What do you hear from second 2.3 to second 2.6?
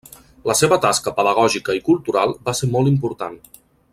va